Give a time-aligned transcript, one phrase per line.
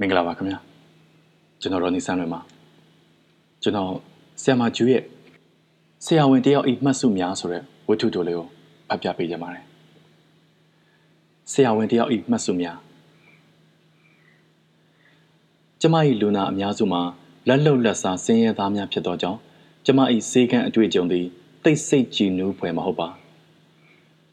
[0.00, 0.58] မင်္ဂလာပါခင်ဗျာ
[1.60, 2.40] ကျွန်တော်ရောနေဆန်းလွင်ပါ
[3.62, 3.90] ကျွန်တော်
[4.42, 5.02] ဆရာမကျူရဲ့
[6.04, 8.46] ဆရာဝန်တယောက်ဤမှတ်စုများဆိုတဲ့ဝတ္ထုတိုလေးကို
[8.88, 9.64] ဖတ်ပြပေးကြပါမယ်
[11.52, 12.78] ဆရာဝန်တယောက်ဤမှတ်စုများ
[15.80, 17.02] ကျမ၏လူနာအများစုမှာ
[17.48, 19.38] လက်လုံလက်စားဆင်းရဲသားများဖြစ်သောကြောင့်
[19.84, 20.00] ကျမ၏
[20.30, 21.26] စေကံအတွေ့အကြုံသည်
[21.64, 23.08] တိတ်ဆိတ်ကြည်နူးဖွယ်မဟုတ်ပါ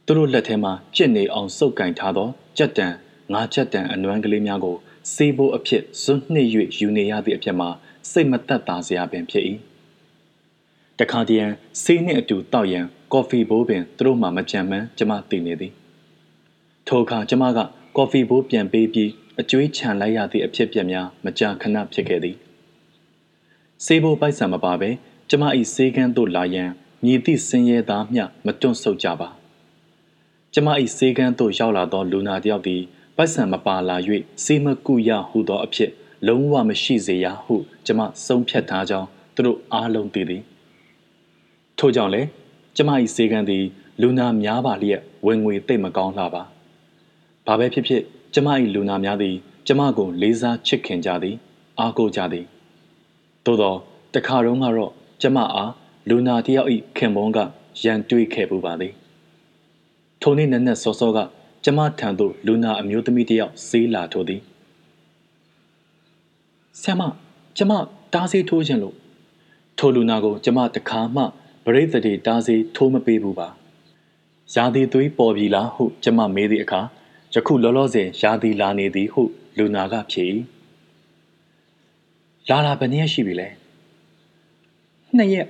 [0.05, 2.87] သူတို့လက်ထဲမှာကြစ်နေအောင်စုပ်ကင်ထားသောကြက်တံ
[3.33, 4.77] ငါးချက်တံအနွမ်းကလေးများကို
[5.13, 6.47] စေးဖို့အဖြစ်ဇွတ်နှစ်၍
[6.79, 7.69] ယူနေရသည့်အဖြစ်မှာ
[8.11, 9.45] စိတ်မသက်သာစရာပင်ဖြစ်၏
[10.99, 11.51] တခါတည်းရန်
[11.83, 15.73] စေးနှင့်အတူတောက်ရန်ကော်ဖီဘိုးပင်သူတို့မှမကြံမှန်းကျမသိနေသည်
[16.87, 17.59] ထိုအခါကျမက
[17.97, 19.09] ကော်ဖီဘိုးပြန်ပေးပြီး
[19.39, 22.35] အကျွေးချန်လိုက်ရသည့်အဖြစ်ပြက်များမကြာခဏဖြစ်ခဲ့သည်
[23.85, 24.89] စေးဘိုးပိုက်ဆံမပါဘဲ
[25.29, 26.69] ကျမ၏စေးကန်းသို့လာရန်
[27.03, 29.29] မြည်သည့်စင်ရဲသားမျှမတွန့်ဆုတ်ကြပါ
[30.53, 32.81] ကျမ၏စေကန်းသို့ရောက်လာသောလူနာတယောက်သည်
[33.17, 33.97] ပိုက်ဆံမပါလာ၍
[34.43, 35.91] စေမကုရဟုသောအဖြစ်
[36.27, 40.43] လုံးဝမရှိစေရဟုကျမဆုံးဖြတ်ထားကြောင်းသူတို့အားလုံးသိသည်
[41.77, 42.27] ထို့ကြောင့်လည်း
[42.75, 43.63] ကျမ၏စေကန်းသည်
[44.01, 46.43] လူနာများပါလျက်ဝင်ငွေတိတ်မကောင်းလှပါ
[47.45, 49.35] ဘာပဲဖြစ်ဖြစ်ကျမ၏လူနာများသည်
[49.67, 51.35] ကျမကိုလေးစားချစ်ခင်ကြသည်
[51.79, 52.45] အားကိုးကြသည်
[53.45, 53.75] သို့သော
[54.13, 55.71] တခါတော့ကတော့ကျမအား
[56.09, 57.39] လူနာတယောက်၏ခင်ပွန်းက
[57.83, 58.93] ရန်တွေးခဲ့ပူပါသည်
[60.21, 61.19] ထိုနေ့နက်နက်စောစောက
[61.63, 64.41] ကျမထံသို့လူနာအမျိုးသမီးတယောက်ဆေးလာထိုးသည်
[66.81, 67.01] ဆရာမ
[67.57, 67.71] ကျမ
[68.13, 68.95] တားဆေးထိုးခြင်းလို့
[69.77, 71.23] ထိုလူနာကို ကျမတခါမှ
[71.65, 73.47] ဗရိတ်တိတားဆေးထိုးမပေးဘူးပါ
[74.55, 76.81] ရာသီသွေးပေါ်ပြီလားဟုကျမမေးသည့်အခါ
[77.33, 79.21] ယခုလောလောဆယ်ရာသီလာနေသည်ဟု
[79.57, 80.25] လူနာကဖြေ၏
[82.49, 83.47] လာလာဘယ်နည်းရှိပြီလဲ
[85.17, 85.47] နှစ်ရက်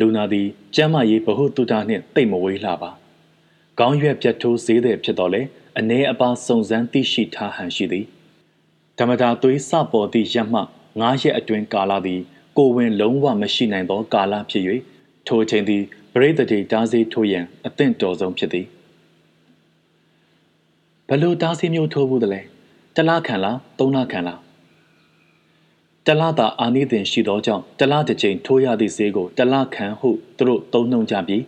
[0.00, 2.90] လူနာသည်ကျမ်းမာရေးဗဟုသုတနှင့်တိတ်မဝေးလှပါ
[3.78, 5.42] ခေါင်းရွက်ပြတ်ထိုးဈေးသည်ဖြစ်တော်လဲ
[5.78, 8.06] အ ਨੇ အပါစုံစမ်းသိရှိထားဟန်ရှိသည်
[8.98, 10.60] ဓမ္မတာသွေးစပေါ်သည့်ရက်မှ
[11.00, 12.20] ငါးရက်အတွင်းကာလသည်
[12.56, 14.64] ကိုဝင်လုံးဝမရှိနိုင်သောကာလဖြစ်၍
[15.26, 15.82] ထိုအချိန်သည်
[16.12, 18.66] ပရိသတ်တားစေးထိုးရန်အသင့်တော်ဆုံးဖြစ်သည်
[21.08, 22.40] ဘလို့တားစေးမျိုးထိုးဘူးတလဲ
[22.96, 24.38] တလားခံလားသုံးလားခံလား
[26.06, 31.42] တလားသာအာနိသင်ရှိသောကြောင့်တလားတစ်ချိန်ထိုးရသည့်ဈေးကိုတလားခံဟုသူတို့သုံးနှုံကြပြီး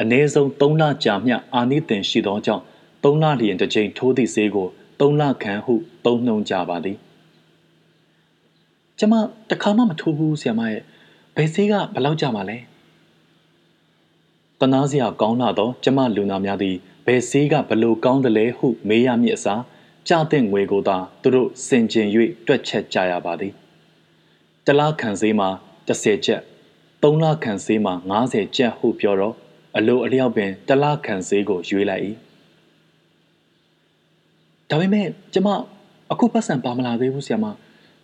[0.00, 2.64] အ ਨੇ ဆုံး3လကြာမျှအာနိသင်ရှိသောကြောင့်
[3.02, 4.68] 3လလျင်တစ်ချိန်ထိုးသည့်ဈေးကို
[5.00, 5.74] 3လခံဟု
[6.04, 6.96] သုံးနှုံကြပါသည်
[8.98, 9.14] ကျမ
[9.50, 10.82] တခါမှမထိုးဘူးဆရာမရဲ့
[11.36, 12.58] ဘယ်ဈေးကဘယ်လောက်ကြာမှာလဲ
[14.60, 19.62] တနာစရာကောင်းလာတော့ကျမလူနာများသည်ဘယ်ဈေးကဘလို့ကောင်းတယ်လဲဟုမေးရမည်အစား
[20.08, 22.08] ကြတဲ့ငွေကိုသာသူတို့စင်ကျင်၍
[22.46, 23.52] တွက်ချက်ကြရပါသည်
[24.66, 25.48] တလားခံဈေးမှာ
[25.86, 26.42] 30ကျပ်
[27.02, 27.94] 3လခံဈေးမှာ
[28.24, 29.34] 90ကျပ်ဟုပြောတော့
[29.76, 32.04] အလိုအလျောက်ပင်တလားခံဈေးကိုရွေးလိုက်၏
[34.70, 35.48] ဒါပေမဲ့ကျမ
[36.12, 37.46] အခုပတ်စံပါမလာသေးဘူးဆရာမ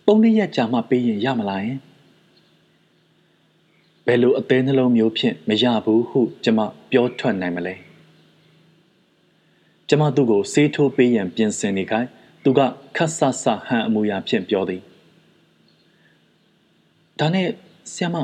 [0.07, 1.79] သုံးရက်ကြာမှပေးရင်ရမလားယင်
[4.05, 6.59] ဘယ်လိုအသေးနှလုံးမျိုးဖြင့်မရဘူးဟုကျမ
[6.91, 7.75] ပြောထွက်နိုင်မလဲ
[9.89, 12.09] ကျမသူ့ကိုဆေးထိုးပေးရန်ပြင်ဆင်နေခိုင်း
[12.43, 12.59] သူက
[12.95, 14.81] ခတ်ဆဆဟန်အမူအရာဖြင့်ပြောသည်
[17.19, 17.47] ဒါနဲ့
[17.93, 18.15] ဆီယမ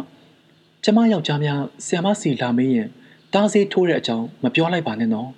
[0.83, 2.89] ကျမယောက်ျားများဆီယမစီလာမေးရင်
[3.33, 5.29] တားစေးထိုးတဲ့အကြောင်းမပြောလိုက်ပါနဲ့နော်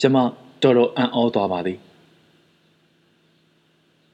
[0.00, 0.16] ကျမ
[0.62, 1.78] တော်တော်အံ့ဩသွားပါသည်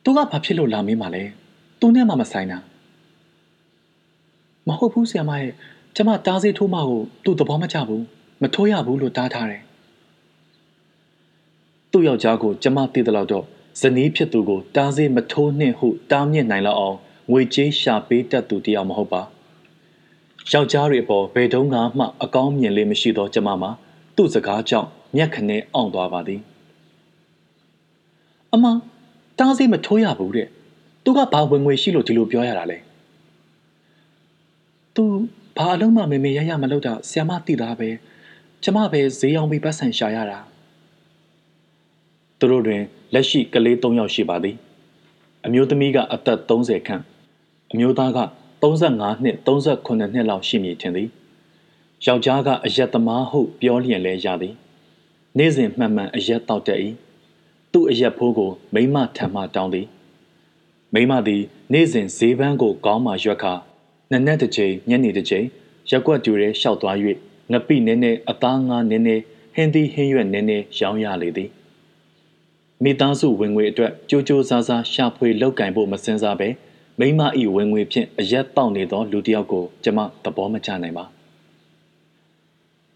[0.04, 1.22] သူကဘာဖြစ်လို့လာမေးမှလဲ
[1.80, 2.58] သူနဲ့မှမဆိုင်တာ
[4.68, 5.52] မဟုတ်ဘူးဆီယမရဲ့
[5.96, 8.04] ကျမတားစေးထိုးမှကိုသူ့သဘောမကျဘူး
[8.42, 9.62] မထိုးရဘူးလို့တားထားတယ်
[11.90, 13.44] သူ့ယောက်ျားကိုကျမသိသလောက်တော့
[13.80, 16.96] ဇနီးဖြစ်သူကိုတားစေးမထိုးနှင့်ဟုတားမြစ်နိုင်လောက်အောင်
[17.30, 19.22] ငွေကြေးရှာပေးတတ်သူတယောက်မဟုတ်ပါ
[20.53, 23.71] ယောက်ျားတွေအပေါ်ဘယ်တုန်းကမှအကောင်းမြင်လေးမရှိသောကျမမှာ
[24.16, 26.41] သူ့စကားကြောင့်မျက်ခနဲအောင်သွားပါသည်
[28.53, 28.65] အမ
[29.38, 30.49] တားစေးမထိုးရဘူးတဲ့
[31.05, 32.78] သူကဘာဝင်ငွေရှိလို့ဒီလိုပြောရတာလဲ
[34.94, 35.05] သူ
[35.56, 37.88] ဘာအလုံးမမေမေရရမလုပ်တာဆီယမသိတာပဲ
[38.62, 40.38] ကျမပဲဈေးအောင်ပြီးပတ်ဆံရှာရတာ
[42.38, 42.82] သူတို့တွင်
[43.15, 44.56] လက်ရှိကလေး၃ယောက်ရှိပါသည်
[45.47, 47.02] အမျိုးသမီးကအသက်30ခန့်
[47.73, 48.19] အမျိုးသားက
[48.62, 51.08] 35နှစ်38နှစ်လောက်ရှိမည်ထင်သည်
[52.04, 54.54] ယောက်ျားကအယက်သမားဟုပြောလျင်လဲရသည်
[55.38, 56.80] နေ့စဉ်မှန်မှန်အယက်တောက်တတ်၏
[57.72, 59.86] သူ့အယက်ဖိုးကို မိမထံမှတောင်းသည်
[60.94, 61.42] မိမသည်
[61.72, 63.52] နေ့စဉ်ဈေးပန်းကိုကောင်းမှရွက်ခါ
[64.10, 65.46] နနက်တစ်ချိန်ညနေတစ်ချိန်
[65.90, 66.96] ရက်ွက်တူရဲလျှောက်သွား၍
[67.52, 69.22] ငပိနည်းနည်းအသားငါးနည်းနည်း
[69.54, 71.50] ဟင်းသီးဟင်းရွက်နည်းနည်းရောင်းရလေသည်
[72.82, 76.48] မိသားစုဝင်ငွေအတွက်ကြိုးကြိုးစားစားရှာဖွေလောက်ကင်ဖို့မစင်စားပဲ
[77.00, 81.05] မိမဤဝင်ငွေဖြင့်အရက်တောက်နေသောလူတစ်ယောက်ကိုကျမသဘောမချနိုင်ပါ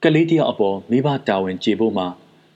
[0.03, 2.07] ကလေးတယောက်အပေါ်မိဘတာဝန်ကျေဖို့မှာ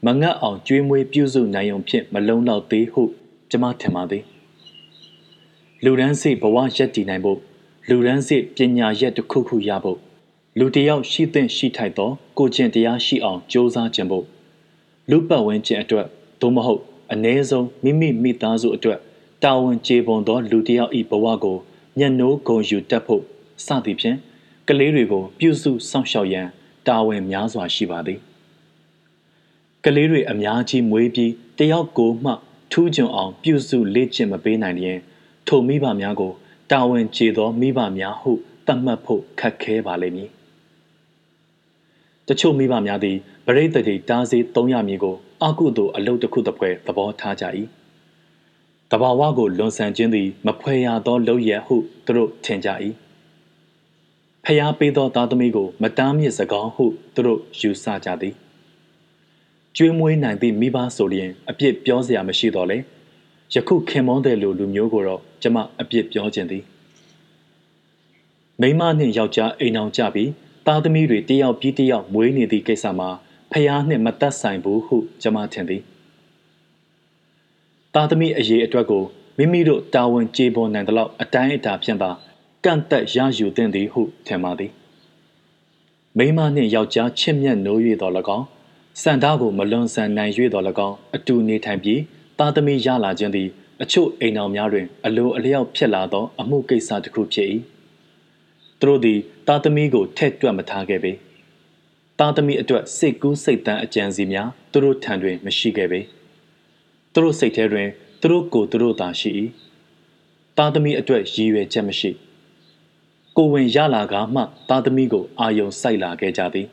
[0.07, 3.03] မငတ်အောင်ကြွေးမွေးပြုစုနိုင်ုံဖြင့်မလုံလောက်သေးဟု
[3.51, 4.25] ကျမထင်ပါသည်
[5.85, 7.39] လူရန်စိဘဝရက်တည်နိုင်ဖို့
[7.89, 9.99] လူရန်စိပညာရက်တစ်ခုခုရဖို့
[10.59, 14.25] လူတယောက်ရှိသင့်ရှိထိုက်သောကိုကျင့်တရားရှိအောင်ကြိုးစားခြင်းဖို့
[15.11, 16.07] လူပတ်ဝန်းကျင်အတွက်
[16.41, 19.01] သို့မဟုတ်အ ਨੇ ဆုံးမိမိမိသားစုအတွက်
[19.45, 21.57] တာဝန်ကျေပွန်သောလူတယောက်၏ဘဝကို
[21.99, 23.23] ညှနိုးဂုံယူတတ်ဖို့
[23.67, 24.19] စသည်ဖြင့်
[24.69, 26.47] ကလေးတွေကိုပြုစုစောင့်ရှောက်ရန်
[26.87, 28.19] တာဝန်များစွာရှိပါသည်
[29.85, 32.33] ကလေးတွေအများကြီးမွေးပြီးတယောက်ကိုမှ
[32.73, 34.99] ထူးချွန်အောင် ပြုစုလေ့ကျင့်မပေးနိုင်ရင်
[35.47, 36.33] ထိုမိဘများကို
[36.71, 38.33] တာဝန်ကျေသောမိဘများဟု
[38.67, 40.31] သတ်မှတ်ဖို့ခက်ခဲပါလိမ့်မည်
[42.29, 43.17] တချို့မိဘများသည်
[43.47, 47.47] ပရိသတ်တွေတားစေးသုံးရမည်ကိုအကုသို့အလုတ်တစ်ခုတစ်ဖွဲသဘောထားကြ၏
[48.93, 52.69] တဘာဝကိုလွန်ဆန်ခြင်းသည် မဖွဲရသောလုပ်ရဟုသူတို့ထင်ကြ၏
[54.45, 56.85] ဖျားပေးသောသားသမီးကို မတားမြစ်စကောင်းဟု
[57.15, 58.35] သူတို့ယူဆကြသည်
[59.77, 62.79] ကျွေးမွေးနိုင်သည့်မိဘဆိုလျင်အပြစ်ပြောစရာမရှိတော့လေ
[63.55, 66.65] ယခုခင်မောတဲ့လူလူမျိုးကိုတော့ကျမအပြစ်ပြောခြင်းသည်
[68.61, 70.31] မိမနှင့်ယောက်ျားအိမ်အောင်ကြပြီး
[70.67, 73.09] သားသမီးတွေတယောက်ပြီးတယောက်မွေးနေသည့်ကိစ္စမှာ
[73.53, 75.83] ဖျားနှင့်မသက်ဆိုင်ဘူးဟုကျမထင်သည်
[77.95, 79.05] သားသမီးအရေးအတွက်ကို
[79.39, 82.11] မိမိတို့တာဝန်ကျေပွန်နိုင်သလောက်အတိုင်းအတာဖြင့်သာ
[82.65, 84.71] ကန့်သက်ရယူသင့်သည်ဟုထင်ပါသည်
[86.19, 88.47] မိမနှင့်ယောက်ျားချစ်မြတ်နိုး၍တော်၎င်း
[89.03, 92.01] စံသားကိုမလွန်ဆန်နိုင်၍တော်၎င်းအတူနေထိုင်ပြီး
[92.39, 93.49] သားသမီးရလာခြင်းသည်
[93.83, 97.49] အချို့အိမ်တော်များတွင် အလိုအလျောက်ဖြစ်လာသော အမှုကိစ္စတစ်ခုဖြစ်၏
[98.81, 101.13] သူတို့သည်သားသမီးကိုထဲ့တွက်မထားခဲ့ပေ
[102.19, 106.01] သားသမီးအတွက်စိတ်ကူးစိတ်တမ်းအကြံစီများသူတို့ထံတွင်မရှိခဲ့ပေ
[107.13, 107.89] သူတို့စိတ်ထဲတွင်
[108.21, 109.31] သူတို့ကိုသူတို့သာရှိ၏
[110.57, 112.11] သားသမီးအတွက်ရည်ရွယ်ချက်မရှိ
[113.37, 116.67] ကိုဝင်ရလာကမှသားသမီးကိုအာယုံစိုက်လာခဲ့ကြသည်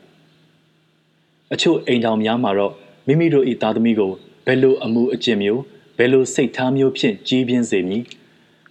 [1.52, 2.72] အချို့အိမ်တော်များမှာတော့
[3.06, 4.12] မိမိတို့၏သားသမီးကို
[4.46, 5.62] ဘယ်လိုအမှုအကျင့်မျိုး
[5.98, 8.02] ဘယ်လိုစိတ်ထားမျိုးဖြင့်ကြီးပြင်းစေမည်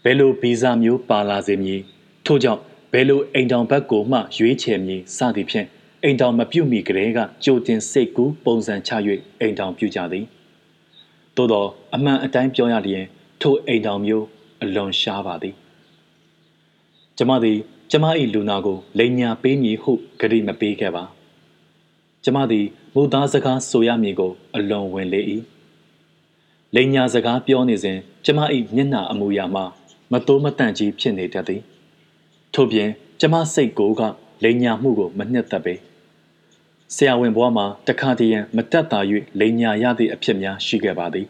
[0.03, 1.81] ဘယ်လိုဗီဇမျိုးပါလာစေမည်
[2.25, 2.61] ထို့ကြောင့်
[2.93, 5.67] ဘယ်လိုအိမ်တော်ဘက်ကိုမှရွေးချယ်မည်စသည်ဖြင့်
[6.03, 8.91] အိမ်တော်မပြုတ်မီကလေးကကြိုတင်စိတ်ကူးပုံစံချ၍
[9.39, 10.25] အိမ်တော်ပြုကြသည်
[11.39, 11.65] သို့သော
[11.95, 13.05] အမှန်အတိုင်းပြောရလျင်
[13.41, 14.25] ထိုအိမ်တော်မျိုး
[14.61, 15.55] အလွန်ရှားပါသည်
[17.17, 17.57] ကျမသည်
[17.91, 21.03] ကျမ၏လူနာကိုလိန်ညာပေးမည်ဟုဂရိမပေးခဲ့ပါ
[22.23, 25.21] ကျမသည်မူသားစကားဆိုရမည်ကို အလွန်ဝင်လေ၏
[26.75, 28.39] လိန်ညာစကားပြောနေစဉ် ကျမ၏
[28.75, 29.65] မျက်နှာအမူအရာမှာ
[30.11, 31.61] မတိုးမတန့်ကြီးဖြစ်နေတတ်သည်
[32.53, 32.89] ထို့ပြင်
[33.19, 34.01] ကျမစိတ်ကိုက
[34.43, 35.75] လိန်ညာမှုကိုမနှစ်သက်ပေ
[36.95, 38.99] ဆရာဝန်ဘွားမှာတခါတည်းရန်မတက်တာ၍
[39.39, 41.27] လိန်ညာရသည့်အဖြစ်များရှိခဲ့ပါသည်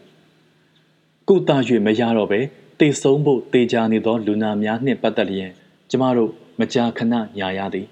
[1.28, 1.50] ကုသ၍
[1.86, 2.40] မရတော့ပဲ
[2.78, 5.50] တေဆုံးဖို့တေချာနေသောလူနာများနှင့်ပတ်သက်လျင်
[5.90, 6.30] ကျမတို့
[6.60, 7.86] မကြာခဏညာရသည်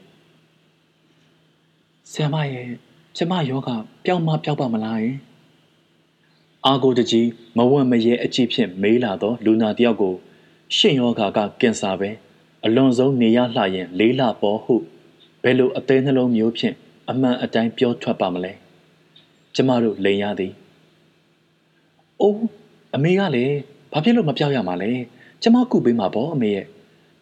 [2.11, 2.69] ဆရာမရဲ့
[3.17, 3.69] ကျမယောဂ
[4.05, 5.17] ပျောက်မပျောက်ပါမလားယင်
[6.67, 10.14] အာကိုတကြီးမဝတ်မရဲအကြည့်ဖြင့်မေးလာသောလူနာတယောက်ကို
[10.76, 12.11] ရှင့်ယောဂကကင်ဆာပဲ
[12.64, 14.75] အလွန်ဆုံးနေရလှရင်လေးလပေါ်ဟု
[15.43, 16.76] ဘယ်လိုအသေးနှလုံးမျိုးဖြင့်
[17.11, 18.53] အမှန်အတိုင်းပြောထွက်ပါမလဲ
[19.55, 20.53] ကျမတို့လိန်ရသည်
[22.21, 22.41] အိုး
[22.97, 23.57] အမေကလည်း
[23.93, 24.91] ဘာဖြစ်လို့မပြောက်ရမှာလဲ
[25.43, 26.67] ကျမကုပေးမှာပေါ့အမေရဲ့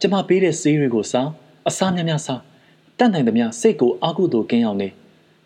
[0.00, 1.29] ကျမပေးတဲ့ဆေးတွေကိုစား
[1.69, 2.41] အစားများများစား
[2.99, 4.88] တတ်နိုင်သမျှစိတ်ကိုအာကုသို့ကင်းအောင်နေ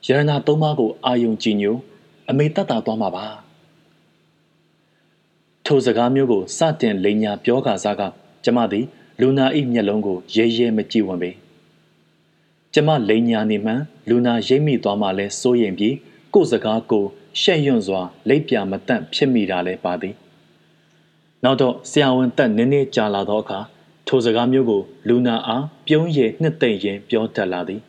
[0.07, 1.77] ရတနာသုံးပါးကိုအာယုံကြည်ညို
[2.31, 3.27] အမေတတ်တာသွားမှာပါ
[5.67, 8.03] ထိုစကားမျိုးကိုစတင်လိန်ညာပြောကာစားက
[8.44, 8.85] ကျမသည်
[9.20, 11.31] လူနာ၏မျက်လုံးကိုရဲရဲမကြည့်ဝင်ပေ
[12.74, 15.94] ကျမလိန်ညာနေမှန်လူနာရိပ်မိသွားမှလဲစိုးရင်ပြီး
[16.34, 17.05] ကိုယ်စကားကို
[17.41, 20.15] ရှက်ရွံ့စွာလိပ်ပြမတန့်ဖြစ်မိတာလဲပါသည်
[21.44, 23.58] နောက်တော့ဆရာဝန်တက်နည်းနည်းကြာလာသောအခါ
[24.06, 27.81] ထိုစကားမျိုးကိုလူနာအားပြုံးရည်နှစ်သိမ့်ရင်ပြောတတ်လာသည်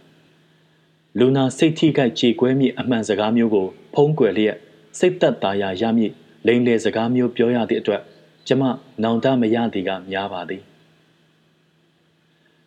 [1.19, 4.57] လူနာစိတ်ထိခိုက်ကြေကွဲမိအမှန်စကားမျိုးကို ဖုံးကွယ်လျက်
[4.99, 6.11] စိတ်သက်သာရာရမည်
[6.45, 8.01] လိန်လေစကားမျိုးပြောရသည့်အတွက်
[8.47, 8.63] ကျမ
[9.03, 10.61] နောင်တမရသည်ကများပါသည်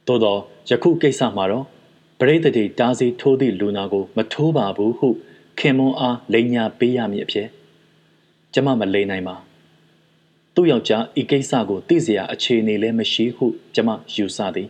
[0.07, 0.37] သို့သော
[0.69, 1.74] ယခုကိစ္စမှာတော့ပ
[2.28, 5.10] ရိသတ်တွေတားစီထိုးသည့်လူနာကို မထိုးပါဘူးဟု
[5.60, 7.48] ခင်မွန်အားလိန်ညာပေးရမည်အဖြစ်
[8.54, 9.36] ကျမမလိန်နိုင်ပါ
[10.56, 14.70] သူ့ယောက်ျားဤကိစ္စကိုသိเสียအခြေအနေလည်းမရှိဟုကျမယူဆသည်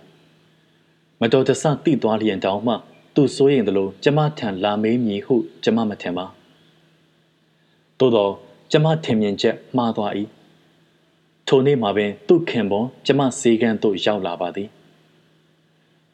[1.21, 2.73] မတော်တဆသိသွားလျင်တောင်မှ
[3.15, 6.25] သူစိုးရင်သလိုကျမထံလာမေးမည်ဟုကျမမထင်ပါ
[7.99, 8.33] သို့တော့
[8.71, 10.11] ကျမထင်မြင်ချက်မှားသွား၏
[11.47, 14.69] ထိုနေ့မှာပင်သူ့ခင်ပွန်ကျမစေကန်းသို့ရောက်လာပါသည်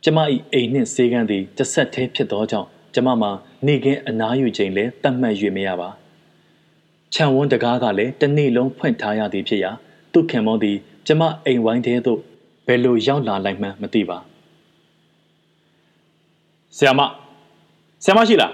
[0.04, 0.18] ကျမ၏
[0.52, 3.30] အိမ်နှင့်စေကန်းသည်တစ်ဆက်တည်းဖြစ်သောကြောင့်ကျမမှာ
[3.66, 5.88] နေကင်းအနားယူခြင်းလည်းတတ်မှတ်၍မရပါ
[7.14, 9.70] ခြံဝန်းတကားကလည်းတနေ့လုံးဖွင့်ထားရသည်ဖြစ်ရာ
[10.12, 10.76] သူ့ခင်မောသည်
[11.06, 12.18] ကျမအိမ်ဝိုင်းထဲသို့
[12.66, 14.18] ဘယ်လိုရောက်လာလိုက်မှန်းမသိပါ
[16.76, 17.00] ဆရာမ
[18.04, 18.52] ဆရာမရှိလား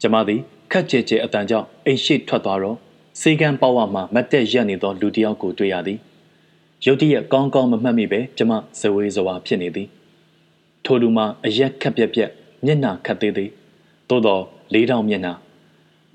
[0.00, 0.40] ကျမသည်
[0.72, 2.76] ခက်ကြဲကြဲအတန်ကြောင့်အိမ်ရှိထွက်သွားတော့
[3.20, 5.98] စေကံပေါဝမှာမတ်တက်ရက်နေသောလူတစ်ယောက်ကိုတွေ့ရသည်
[6.86, 9.88] ရုတ်တရက်ကောင်းကောင်းမမှတ်မိပဲကျမဇဝေဇဝါဖြစ်နေသည်
[10.84, 12.30] ထိုလူမှာအရက်ခက်ပြက်ပြက်
[12.64, 13.50] မျက်နှာခတ်သေးသည်
[14.08, 15.34] သို့တော့လေးတောင်မျက်နှာ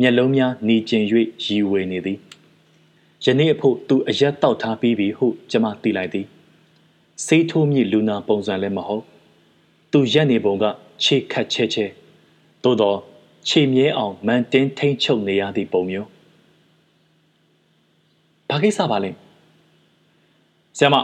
[0.01, 1.03] မျက်လုံးများหนีကျင်၍
[1.43, 2.17] ရီဝေနေသည်
[3.23, 6.25] ယနေ့အဖို့သူအရက်တောက်ထားပြီးပြီဟုကျမသိလိုက်သည်
[7.25, 9.03] ဆေးထိုးမြင့်လူနာပုံစံလည်းမဟုတ်
[9.91, 10.65] သူရက်နေပုံက
[11.03, 11.85] ခြေခတ်ချဲချဲ
[12.63, 12.97] သို့တော့
[13.47, 16.07] ခြေမြဲအောင်မန်တင်းထိန်ချုပ်နေရသည့်ပုံမျိုး
[18.49, 19.11] ဘာကိစ္စပါလဲ
[20.77, 20.95] ဆရာမ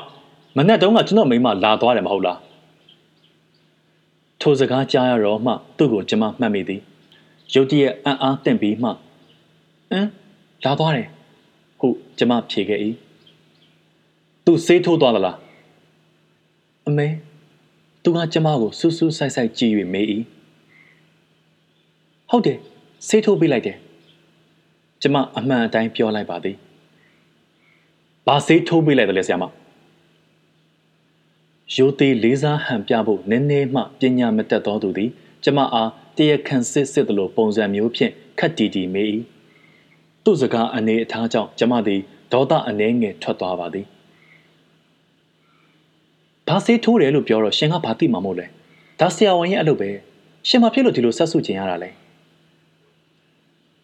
[0.57, 2.39] မနေ့တုန်းကကျွန်တော်မိမလာသွားတယ်မဟုတ်လား
[4.41, 6.81] ထိုစကားကြားရတော့မှသူ့ကိုကျွန်မမှတ်မိသည်
[7.53, 8.89] ရုတ်တရက်အံ့အားတင့်ပြီးမှ
[9.91, 10.09] အင်း
[10.63, 11.07] လာသွားတယ်
[11.79, 11.87] ဟု
[12.17, 12.79] ကျွန်မဖြေခဲ့၏
[14.45, 15.37] သူဆေးထိုးသွားသလား
[16.87, 17.07] အမေ
[18.03, 20.05] သူကကျွန်မကိုစူးစူးဆိုင်ဆိုင်ကြည့်၍မေး၏
[22.29, 22.57] ဟုတ်တယ်
[23.07, 23.77] ဆေးထိုးပေးလိုက်တယ်
[25.01, 26.55] ကျွန်မအမှန်အတိုင်းပြောလိုက်ပါသည်
[28.27, 29.45] ဘာဆေးထိုးပေးလိုက်တယ်လဲဆရာမ
[31.75, 35.09] ရိုသေးလေးစားဟန်ပြဖို့နည်းနည်းမှပညာမတတ်သောသူသည်
[35.43, 39.07] ကျမအားတရခန့်စစ်စစ်သလိုပုံစံမျိုးဖြင့်ခက်တီတီမေး၏
[40.23, 42.01] သူ့စကားအနေအထားကြောင့်ကျမသည်
[42.31, 43.85] ဒေါသအနှဲငယ်ထွက်သွားပါသည်
[46.47, 48.45] ဘာစေးထိုးတယ်လို့ပြောတော့ရှင်ကဘာသိမှာမို့လဲ
[48.99, 49.89] ဒါဆရာဝန်ရဲ့အလုပ်ပဲ
[50.47, 51.89] ရှင်မဖြစ်လို့ဒီလိုဆက်ဆုချင်ရတာလဲ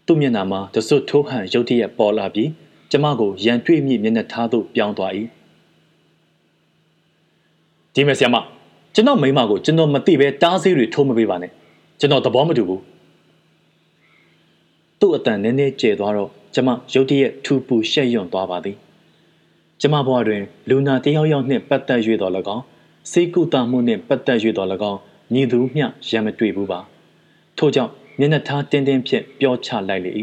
[0.06, 2.50] သူ့မျက်နှာမှာတစွတ်ထိုးဟန်ရုတ်တရက်ပေါ်လာပြီး
[2.92, 5.14] ကျမကိုရန်တွေ့မြင့်မျက်နှာထားသို့ပြောင်းသွား၏
[7.98, 8.38] ဒီမဲ့ဆရာမ
[8.96, 11.52] ကျွန်တော်မိမကိုကျွန်တော်မသိပဲတားဆေးတွေထိုးမပေးပါနဲ့
[12.00, 12.82] ကျွန်တော်သဘောမတူဘူး
[15.00, 18.76] သူ့အတန်နည်းနည်းကျဲသွားတော့ကျမရုတ်တရက်ထူပူရှက်ရွံ့သွားပါသည်
[19.82, 22.64] ကျမဘဝတွင်လူနာတယောက်ယောက်နှင့်ပတ်သက်၍တော်၎င်း
[23.12, 25.00] စေကုသမှုနှင့်ပတ်သက်၍တော်၎င်း
[25.34, 26.80] ညီသူမျှရံမတွေ့ဘူးပါ
[27.58, 30.12] ထို့ကြောင့်မျက်နှာထားတင်းတင်းဖြင့်ပြောချလိုက်လေ၏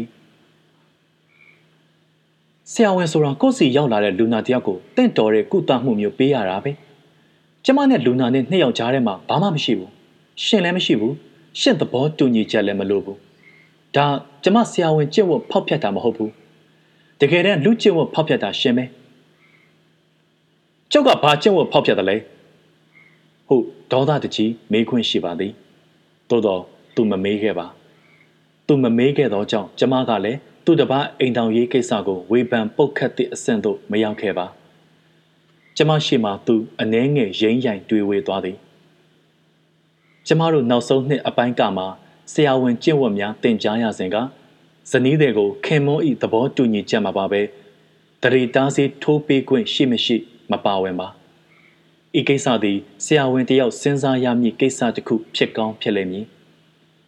[2.71, 6.71] ဆရာဝန်ဆိုတော့ကိုယ့်စီရောက်လာတဲ့လူနာတယောက်ကိုတင့်တော်တဲ့ကုသမှုမျိုးပေးရတာပဲ
[7.65, 9.91] ကျမနဲ့လူနာနဲ့နှစ်ယောက်ကြားထဲမှာဘာမှမရှိဘူး
[10.43, 11.15] ရှင်လည်းမရှိဘူး
[11.59, 13.17] ရှင့်သဘောတူညီချက်လည်းမလိုဘူး
[13.95, 14.05] ဒါ
[14.43, 16.31] ကျမဆရာဝန်ကျင့်ဝတ်ဖောက်ဖျက်တာမဟုတ်ဘူး
[17.19, 18.85] တကယ်တမ်းလူကျင့်ဝတ်ဖောက်ဖျက်တာရှင်ပဲ
[20.91, 22.17] ကျောက်ကဘာကျင့်ဝတ်ဖောက်ဖျက်တယ်လဲ
[23.47, 25.51] ဟုတ်ဒေါသတကြီးမေးခွန်းရှိပါသည်
[26.29, 26.61] သို့တော့
[26.95, 27.67] သူမမေးခဲ့ပါ
[28.67, 34.45] သူမမေးခဲ့သောကြောင့်ကျမကလည်းသူ့တပားအိမ်တောင်ရေးကိစ္စကိုဝေဖန်ပုတ်ခတ်သည့်အဆင့်သို့မရောက်ခဲ့ပါ
[35.77, 38.57] ကျမရှိမှသူအနှဲငယ်ရိမ့်ရိုင်တွေးဝေသွားသည်
[40.27, 41.87] ကျမတို့နောက်ဆုံးနှစ်အပိုင်းကမှာ
[42.31, 44.15] ဆရာဝန်ကျင့်ဝတ်များသင်ကြားရစဉ်က
[44.91, 47.41] ဇနီးတွေကိုခင်မွန်းဤသဘောတူညီချက်မှာပါပဲ
[48.21, 50.15] တရီတားစီထိုးပေးခွင့်ရှိမရှိ
[50.51, 51.07] မပါဝင်ပါ
[52.19, 56.25] ဤကိစ္စသည်ဆရာဝန်တယောက်စဉ်းစားရမည့်ကိစ္စတစ်ခုဖြစ်ကောင်းဖြစ်လိမ့်မည်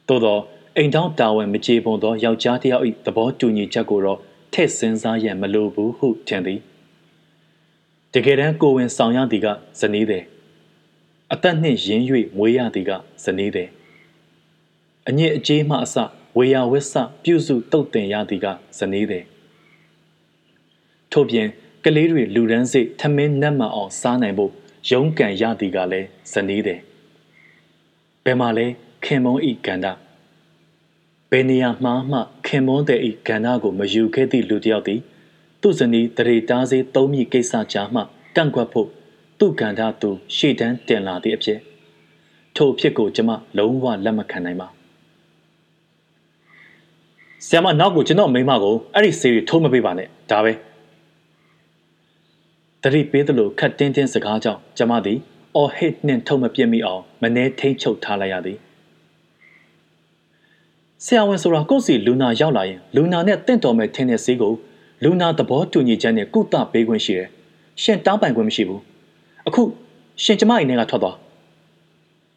[0.08, 0.40] သို့သော
[0.78, 4.20] အိမ်တောင်းတာဝန်မကြေပွန်သောယောက်ျားတယောက်၏သဘောတူညီချက်ကိုတော့
[4.54, 6.60] ထည့်စဉ်းစားရန်မလိုဘူးဟုထင်သည်
[8.18, 9.48] တကယ်တမ်းကိုဝင်ဆောင်ရသည်က
[9.80, 10.24] ဇနီးတယ်
[11.34, 12.04] အသက်နှင့်ရင်း၍
[12.38, 12.92] မွေးရသည်က
[13.24, 13.70] ဇနီးတယ်
[15.08, 15.96] အညစ်အကြေးမှအစ
[16.38, 16.94] ဝေယဝစ္စ
[17.24, 18.48] ပြုစုတုတ်တင်ရသည်က
[18.78, 19.26] ဇနီးတယ်
[21.12, 21.48] ထို့ပြင်
[21.86, 24.52] ကလေးတွေလူရန်စိတ်ထမင်းနတ်မှအောင်စားနိုင်ဖို့
[24.90, 26.80] ရုန်းကန်ရသည်ကလည်းဇနီးတယ်
[28.24, 28.66] ဘယ်မှာလဲ
[29.06, 29.94] ခင်မုံဤကန္တာ
[31.32, 35.02] ဘယ်နေရာမှာမှခင်မွန်းတဲ့ဤကဏ္ဍကိုမယူခဲ့သည့်လူတစ်ယောက်သည်
[35.62, 38.02] သူ့ဇနီးတရေတားစေးသုံးမိကိစ္စကြားမှ
[38.36, 38.88] ကန့်ကွက်ဖို့
[39.40, 41.60] သူ့ကဏ္ဍသူရှေ့တန်းတင်လာသည့်အဖြစ်
[42.56, 44.68] ထို့အဖြစ်ကိုကျွန်မလုံးဝလက်မခံနိုင်ပါ
[47.48, 50.52] ဆရာမနောက်ကိုကျွန်တော်မိမကိုအဲ့ဒီဆေးတွေထိုးမပေးပါနဲ့ဒါပဲ
[52.84, 55.20] တတိပေးသလိုခတ်တင်းတင်းစကားကြောင့်ကျွန်မသည်
[55.56, 58.58] အော်ဟစ်နှင့်ထုံမပြစ်မိအောင်မနှဲထိန်ချုပ်ထားလိုက်ရသည်
[61.06, 64.54] ဆရာဝန်ဆိုတာကိုယ့်စီလူနာရောက်လာရင်လူနာနဲ့တင့်တော်မဲ့ထင်းတဲ့ဈေးကို
[65.04, 67.30] လူနာသဘောတူညီချက်နဲ့ကုသပေးခွင့်ရှိတယ်။
[67.82, 68.82] ရှင်တောင်းပန်ခွင့်မရှိဘူး။
[69.48, 69.62] အခု
[70.24, 71.16] ရှင်ကျမအိမ်ထဲကထွက်သွား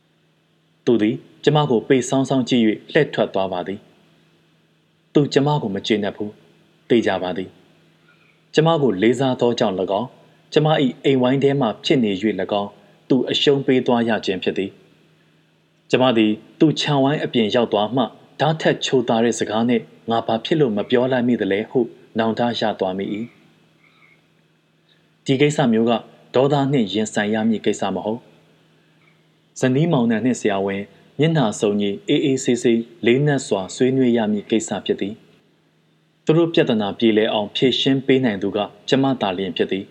[0.84, 1.14] ။သူသည်
[1.44, 2.62] ကျမကိုပေဆောင်းဆောင်းကြည့်၍
[2.92, 3.78] လှည့်ထွက်သွားပါသည်။
[5.14, 6.30] သူကျမကိုမကျေနပ်ဘူး။
[6.88, 7.48] သိကြပါသည်။
[8.54, 10.08] ကျမကိုလေးစားသောကြောင့်၎င်း
[10.52, 10.66] ကျမ၏
[11.04, 12.10] အိမ်ဝိုင်းထဲမှဖြစ်နေ၍၎
[12.60, 12.70] င်း
[13.08, 14.70] သူအရှုံးပေးသွားရခြင်းဖြစ်သည်။
[15.90, 18.02] ကျမသည်သူခြံဝိုင်းအပြင်ရောက်သွားမှ
[18.40, 21.80] ဓာတ်ထက်ချိုသားတဲ့စကားနဲ့ငါဘာဖြစ်လို့မပြောလိုက်မိသလဲဟု
[22.18, 23.06] နောင်တရသွားမိ၏
[25.24, 25.92] ဒီကိစ္စမျိုးက
[26.34, 28.20] ဒေါသနှင့်ရင်ဆိုင်ရမည့်ကိစ္စမဟုတ်
[29.60, 30.82] ဇနီးမောင်နှံနှင့်ဆရာဝန်
[31.20, 35.14] မျက်နှာစုံကြီးအေးအေးဆေးဆေးလေးနက်စွာဆွေးနွေးရမည့်ကိစ္စဖြစ်သည်
[36.24, 39.84] သူတို့ပြဿနာပြေလည်အောင်ဖြေရှင်းပေးနိုင်သူကကျမသာလျင်ဖြစ်သည်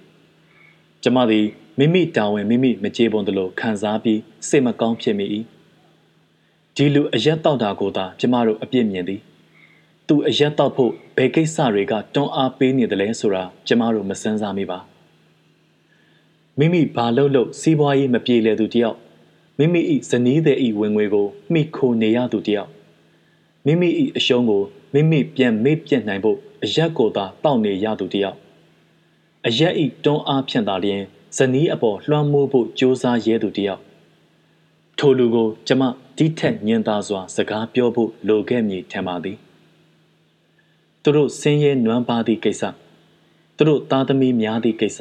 [1.04, 1.46] ကျမသည်
[1.80, 5.26] မိမိတာဝန်မိမိမကြေပွန်သလိုခံစားပြီးစိတ်မကောင်းဖြစ်မိ၏
[6.76, 9.22] ဒီလူအရက်တောက်တာကိုသာကျမတို့အပြစ်မြင်သည်
[10.10, 14.80] သူအရက်တော့ဖို့ဘယ်ကိစ္စတွေကတွန်းအားပေးနေတယ်လဲဆိုတာကျမတို့မစမ်းစားမိပါ
[16.60, 18.98] မိမိဘာလို့လို့စီးပွားရေးမပြေလည်သူတယောက်
[19.58, 22.70] မိမိဤဇနီးတဲ့ဤဝင်ငွေကိုမိခိုနေရသူတယောက်
[23.66, 24.64] မိမိဤအရှုံးကို
[24.94, 28.38] မိမိပြန်မေ့ပြတ်နိုင်ဖို့အရက်ကိုသာတောက်နေရသူတယောက်
[29.48, 31.04] အရက်ဤတွန်းအားဖြင့်သာလျှင်
[31.38, 33.82] ဇနီးအပေါ်လွှမ်းမိုးဖို့ကြိုးစားရဲသူတယောက်
[34.98, 35.84] ထိုလူကို ကျမ
[36.18, 39.40] ဒီထက်ညင်သာစွာ စကားပြောဖို့လိုခဲ့မည်ထင်ပါသည်
[41.04, 42.64] သူတို့ဆင်းရဲနွမ်းပါသည့်ကိစ္စ
[43.58, 45.00] သူတို့သားသမီးများသည့်ကိစ္စ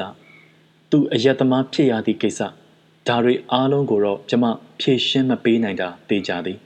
[0.90, 2.40] သူအယက်သမားဖြစ်ရသည့်ကိစ္စ
[3.06, 4.44] ဒါတွေအားလုံးကိုတော့ကျမ
[4.80, 6.58] ဖြေရှင်းမပေးနိုင်တာသိကြသည်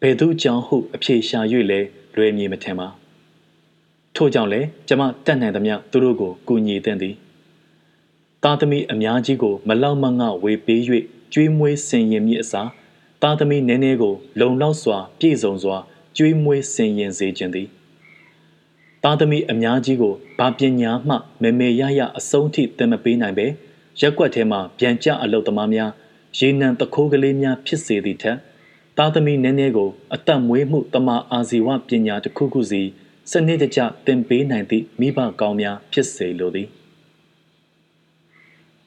[0.00, 1.80] ဘယ်သူကြောင့်ဟုအဖြေရှာ၍လဲ
[2.16, 2.88] လွယ်မြေမထင်ပါ
[4.14, 7.14] ထို့ကြောင့်လဲကျမတတ်နိုင်သမျှသူတို့ကိုကူညီသင့်သည်
[8.42, 10.80] သားသမီးအများကြီးကို မလောက်မငဝေပေး၍
[11.32, 12.68] ကျွေးမွေးဆင်ရင်မြစ်အစား
[13.22, 15.76] သားသမီးနည်းနည်းကို လုံလောက်စွာ ပြည့်စုံစွာ
[16.16, 17.68] ကျွေးမွေးဆင်ရင်စေခြင်းသည်
[19.04, 23.46] သားသမီးအများကြီးကိုဘာပညာမှမေမေရရအဆုံးထိသင်မပေးနိုင်ပဲ
[24.00, 25.90] ရက်ွက်ထဲမှာပြန်ကြအလုတ်သမားများ
[26.38, 28.38] ရေနံတခိုးကလေးများဖြစ်စေသည့်ထက်
[28.96, 32.82] သားသမီးနည်းနည်းကိုအသက်မွေးမှုတမအာဇီဝပညာတစ်ခုခုစီ
[33.30, 36.68] စနစ်တကျသင်ပေးနိုင်သည့်မိဘကောင်းများဖြစ်စေလိုသည်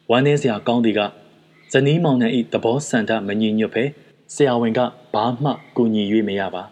[0.10, 1.01] ဝမ်းနည်းစရာကောင်းသည်က
[1.72, 3.84] ဇနီးမောင်နှံ၏သဘောဆန္ဒမညီညွတ်ဘဲ
[4.34, 4.80] ဆရာဝန်က
[5.13, 6.63] ဘာမှကူညီ၍မရပါ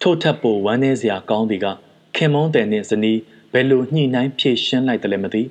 [0.00, 1.66] ထို့ထက်ပိုဝမ်းနည်းစရာကောင်းသည်က
[2.16, 3.20] ခင်မုန်းတယ်နှင့်ဇနီး
[3.52, 5.42] ဘယ်လိုညှိနှိုင်းဖြည့်ရှင်းလိုက်တယ်လဲမသိ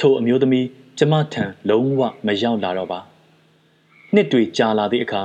[0.00, 0.66] ထိုအမျိုးသမီး
[0.98, 3.00] ကျမထံလုံးဝမရောက်လာတော့ပါ
[4.14, 5.22] နှစ်တွေကြာလာသည့်အခါ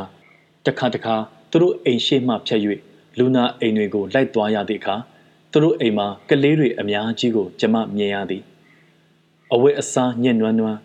[0.65, 1.15] တခါတခါ
[1.51, 2.62] သူတို့အိမ်ရှိမှဖြတ်၍
[3.17, 4.96] လူနာအိမ်တွေကိုလိုက်သွားရသည့်အခါ
[5.51, 8.44] သူတို့အိမ်မှာကလေးတွေအများကြီးကိုကျမမြင်ရသည်
[9.53, 10.79] အဝတ်အစားညံ့နွမ်းနွမ်း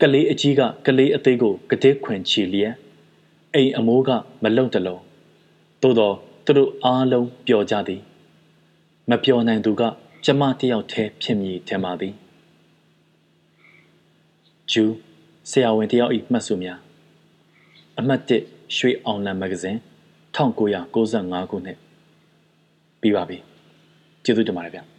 [0.00, 2.74] ကလေးအကြီးကကလေးအသေးကိုကတဲ့ခွင်ချီလျက်
[3.54, 4.10] အိမ်အမိုးက
[4.42, 5.02] မလုံတလုံး
[5.82, 6.14] သို့တော့
[6.44, 8.02] သူတို့အားလုံးပျော်ကြသည်
[9.10, 9.82] မပျော်နိုင်သူက
[10.24, 12.14] ကျမတယောက်တည်းဖြစ်မည်ထင်ပါသည်
[14.72, 14.84] ဂျူ
[15.50, 16.78] ဆရာဝန်တယောက်ဤမှတ်စုများ
[17.98, 19.78] အမှတ်1ရွှေအောင်လံမဂဇင်း
[20.36, 21.78] 1995ခုနှစ်
[23.00, 23.38] ပြီးပါပြီ
[24.24, 24.93] ကျေးဇူးတင်ပါတယ်ဗျ